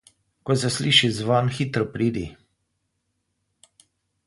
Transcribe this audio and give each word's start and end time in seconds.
Ko 0.49 0.53
zaslišiš 0.61 1.11
zvon, 1.17 1.51
hitro 1.59 1.85
pridi. 1.97 2.25